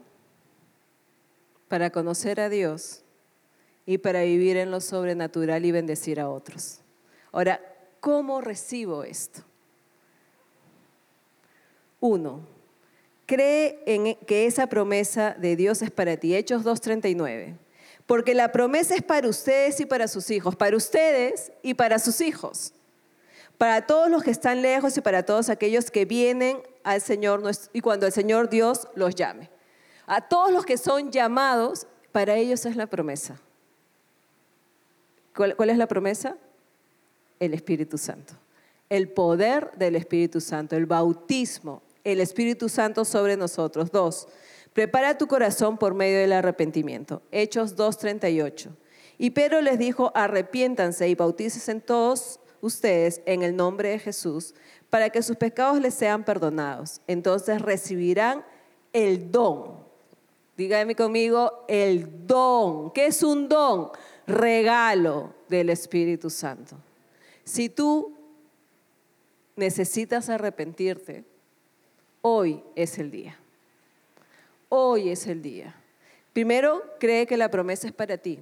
[1.68, 3.04] Para conocer a Dios
[3.86, 6.80] y para vivir en lo sobrenatural y bendecir a otros.
[7.30, 7.60] Ahora,
[8.00, 9.42] ¿cómo recibo esto?
[12.00, 12.40] Uno,
[13.26, 16.34] cree en que esa promesa de Dios es para ti.
[16.34, 17.56] Hechos 2.39.
[18.06, 22.20] Porque la promesa es para ustedes y para sus hijos, para ustedes y para sus
[22.20, 22.74] hijos,
[23.58, 27.42] para todos los que están lejos y para todos aquellos que vienen al Señor
[27.72, 29.50] y cuando el Señor Dios los llame.
[30.06, 33.40] A todos los que son llamados, para ellos es la promesa.
[35.34, 36.36] ¿Cuál, es la promesa?
[37.40, 38.34] El Espíritu Santo.
[38.90, 43.90] El poder del Espíritu Santo, el bautismo, el Espíritu Santo sobre nosotros.
[43.90, 44.28] Dos,
[44.72, 47.22] prepara tu corazón por medio del arrepentimiento.
[47.30, 48.70] Hechos 2.38.
[49.18, 54.54] Y Pedro les dijo, arrepiéntanse y bautícesen todos ustedes en el nombre de Jesús
[54.90, 57.00] para que sus pecados les sean perdonados.
[57.06, 58.44] Entonces recibirán
[58.92, 59.82] el don.
[60.56, 62.90] Dígame conmigo, el don.
[62.92, 63.90] ¿Qué es un don?
[64.26, 66.76] regalo del Espíritu Santo.
[67.44, 68.16] Si tú
[69.56, 71.24] necesitas arrepentirte,
[72.22, 73.38] hoy es el día.
[74.68, 75.74] Hoy es el día.
[76.32, 78.38] Primero, cree que la promesa es para ti.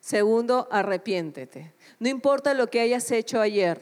[0.00, 1.72] Segundo, arrepiéntete.
[2.00, 3.80] No importa lo que hayas hecho ayer,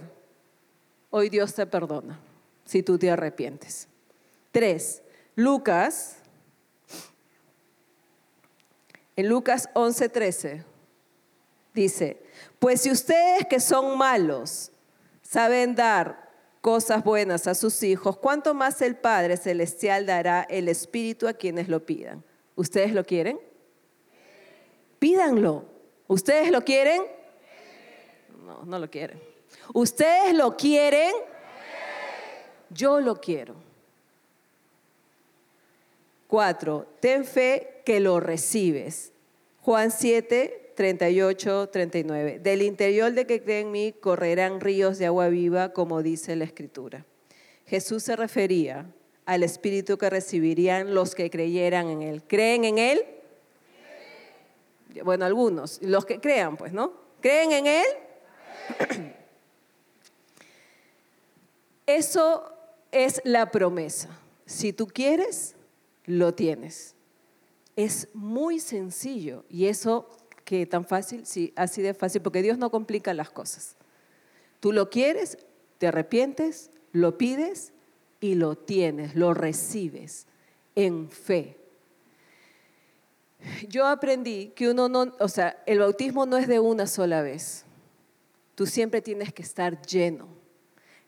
[1.09, 2.21] hoy Dios te perdona
[2.67, 3.89] si tú te arrepientes.
[4.53, 5.03] Tres,
[5.35, 6.17] Lucas,
[9.17, 10.65] en Lucas 11:13,
[11.73, 12.21] Dice,
[12.59, 14.73] pues si ustedes que son malos
[15.23, 16.30] saben dar
[16.61, 21.69] cosas buenas a sus hijos, ¿cuánto más el Padre Celestial dará el Espíritu a quienes
[21.69, 22.23] lo pidan?
[22.55, 23.41] ¿Ustedes lo quieren?
[24.99, 25.65] Pídanlo.
[26.07, 27.03] ¿Ustedes lo quieren?
[28.45, 29.21] No, no lo quieren.
[29.73, 31.13] ¿Ustedes lo quieren?
[32.69, 33.55] Yo lo quiero.
[36.27, 39.13] Cuatro, ten fe que lo recibes.
[39.63, 42.39] Juan 7, 38, 39.
[42.39, 46.45] Del interior de que cree en mí correrán ríos de agua viva, como dice la
[46.45, 47.07] Escritura.
[47.67, 48.87] Jesús se refería
[49.27, 52.23] al Espíritu que recibirían los que creyeran en Él.
[52.27, 53.05] ¿Creen en Él?
[55.05, 56.93] Bueno, algunos, los que crean, pues, ¿no?
[57.21, 57.87] ¿Creen en Él?
[61.87, 62.53] Eso
[62.93, 64.09] es la promesa.
[64.47, 65.55] Si tú quieres,
[66.07, 66.95] lo tienes.
[67.77, 70.09] Es muy sencillo y eso
[70.51, 73.77] que tan fácil, sí, así de fácil, porque Dios no complica las cosas.
[74.59, 75.39] Tú lo quieres,
[75.79, 77.73] te arrepientes, lo pides
[78.19, 80.27] y lo tienes, lo recibes
[80.75, 81.57] en fe.
[83.69, 87.65] Yo aprendí que uno no, o sea, el bautismo no es de una sola vez.
[88.57, 90.27] Tú siempre tienes que estar lleno.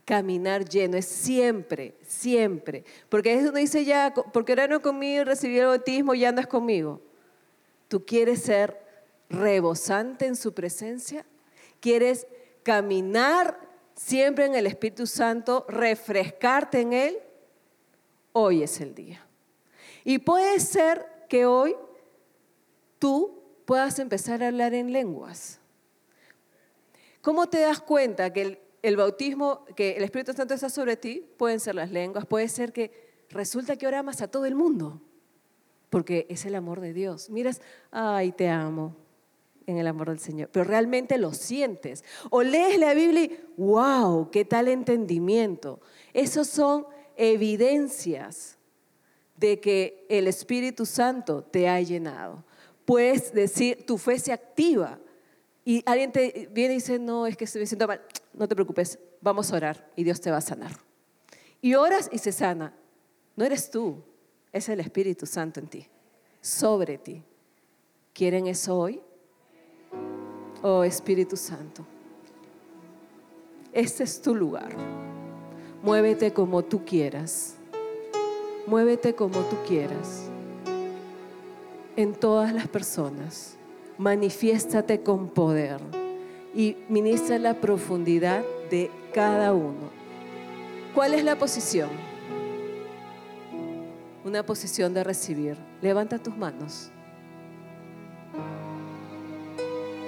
[0.05, 2.85] caminar lleno, es siempre, siempre.
[3.09, 7.01] Porque uno dice ya, porque no conmigo, recibí el bautismo, ya no es conmigo.
[7.89, 8.82] ¿Tú quieres ser
[9.33, 11.27] rebosante en su presencia?
[11.81, 12.27] ¿Quieres
[12.63, 13.59] caminar
[13.95, 17.19] siempre en el Espíritu Santo, refrescarte en Él?
[18.33, 19.27] Hoy es el día.
[20.05, 21.75] Y puede ser que hoy
[22.99, 25.59] tú puedas empezar a hablar en lenguas.
[27.21, 31.25] ¿Cómo te das cuenta que el, bautismo, que el Espíritu Santo está sobre ti?
[31.37, 35.01] Pueden ser las lenguas, puede ser que resulta que ahora amas a todo el mundo,
[35.89, 37.31] porque es el amor de Dios.
[37.31, 37.61] Miras,
[37.93, 38.97] ay, te amo
[39.67, 42.05] en el amor del Señor, pero realmente lo sientes.
[42.31, 45.81] O lees la Biblia y, wow, qué tal entendimiento.
[46.13, 46.87] Esos son
[47.17, 48.59] evidencias
[49.37, 52.45] de que el Espíritu Santo te ha llenado.
[52.85, 54.99] Puedes decir, tu fe se activa
[55.65, 58.01] y alguien te viene y dice, no, es que estoy siento mal.
[58.33, 60.73] No te preocupes, vamos a orar y Dios te va a sanar.
[61.61, 62.75] Y oras y se sana.
[63.37, 64.03] No eres tú,
[64.53, 65.87] es el Espíritu Santo en ti,
[66.41, 67.23] sobre ti.
[68.13, 69.01] ¿Quieren eso hoy?
[70.65, 71.85] Oh Espíritu Santo,
[73.73, 74.71] este es tu lugar.
[75.83, 77.57] Muévete como tú quieras.
[78.69, 80.31] Muévete como tú quieras.
[81.97, 83.57] En todas las personas
[83.99, 85.81] manifiéstate con poder
[86.55, 89.91] y ministra la profundidad de cada uno.
[90.95, 91.91] ¿Cuál es la posición?
[94.25, 95.57] Una posición de recibir.
[95.81, 96.93] Levanta tus manos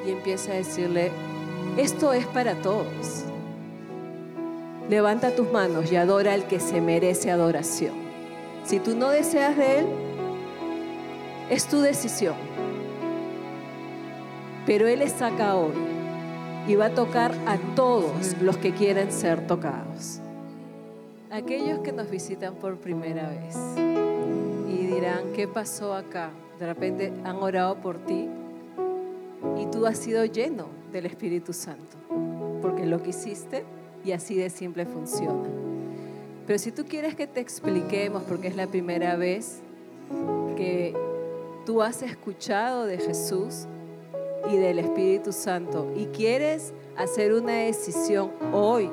[0.07, 1.11] y empieza a decirle,
[1.77, 3.25] esto es para todos.
[4.89, 7.95] Levanta tus manos y adora al que se merece adoración.
[8.65, 9.87] Si tú no deseas de Él,
[11.51, 12.35] es tu decisión.
[14.67, 15.73] Pero Él está acá hoy
[16.67, 20.21] y va a tocar a todos los que quieren ser tocados.
[21.31, 23.57] Aquellos que nos visitan por primera vez
[24.69, 26.31] y dirán, ¿qué pasó acá?
[26.59, 28.29] De repente han orado por ti
[29.65, 31.97] y tú has sido lleno del Espíritu Santo,
[32.61, 33.65] porque lo que hiciste
[34.05, 35.49] y así de simple funciona.
[36.47, 39.63] Pero si tú quieres que te expliquemos, porque es la primera vez
[40.57, 40.95] que
[41.65, 43.67] tú has escuchado de Jesús,
[44.51, 48.91] y del Espíritu Santo y quieres hacer una decisión hoy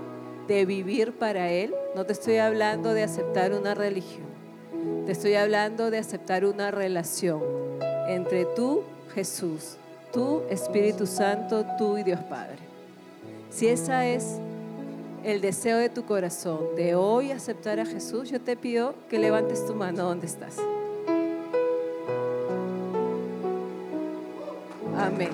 [0.48, 4.28] de vivir para Él, no te estoy hablando de aceptar una religión,
[5.06, 7.42] te estoy hablando de aceptar una relación
[8.08, 9.78] entre tú, Jesús,
[10.12, 12.58] tú, Espíritu Santo, tú y Dios Padre.
[13.50, 14.40] Si esa es
[15.24, 19.66] el deseo de tu corazón de hoy aceptar a Jesús, yo te pido que levantes
[19.66, 20.58] tu mano donde estás.
[24.98, 25.30] Amén.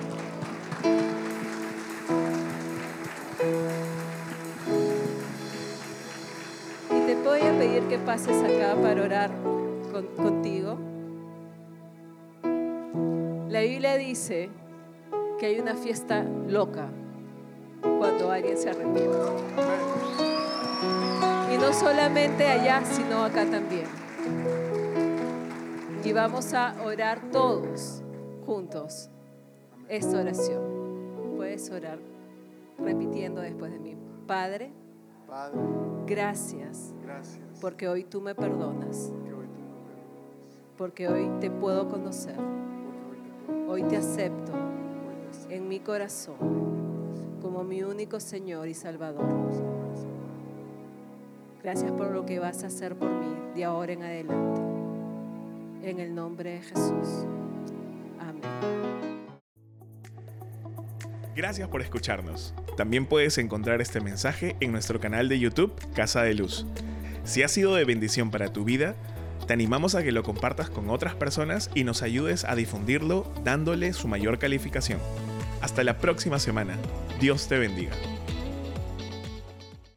[6.90, 9.30] Y te voy a pedir que pases acá para orar
[10.16, 10.78] contigo.
[13.48, 14.50] La Biblia dice
[15.38, 16.88] que hay una fiesta loca
[17.80, 19.16] cuando alguien se arrepiente.
[21.54, 23.86] Y no solamente allá, sino acá también.
[26.04, 28.02] Y vamos a orar todos
[28.44, 29.10] juntos
[29.88, 31.34] esta oración.
[31.36, 31.98] Puedes orar
[32.78, 33.96] repitiendo después de mí.
[34.26, 34.72] Padre,
[36.06, 36.92] gracias,
[37.60, 39.12] porque hoy tú me perdonas,
[40.76, 42.36] porque hoy te puedo conocer,
[43.68, 44.57] hoy te acepto
[45.50, 46.36] en mi corazón
[47.40, 49.26] como mi único Señor y Salvador.
[51.62, 54.60] Gracias por lo que vas a hacer por mí de ahora en adelante.
[55.82, 57.26] En el nombre de Jesús.
[58.20, 58.42] Amén.
[61.34, 62.54] Gracias por escucharnos.
[62.76, 66.66] También puedes encontrar este mensaje en nuestro canal de YouTube Casa de Luz.
[67.24, 68.96] Si ha sido de bendición para tu vida,
[69.46, 73.92] te animamos a que lo compartas con otras personas y nos ayudes a difundirlo dándole
[73.92, 75.00] su mayor calificación.
[75.60, 76.76] Hasta la próxima semana.
[77.20, 77.92] Dios te bendiga.